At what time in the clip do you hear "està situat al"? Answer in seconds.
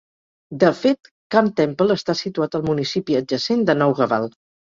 1.99-2.65